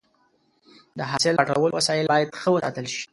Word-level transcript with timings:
د 0.97 0.99
حاصل 1.11 1.33
راټولولو 1.39 1.75
وسایل 1.79 2.05
باید 2.13 2.29
ښه 2.41 2.49
وساتل 2.53 2.85
شي. 2.93 3.01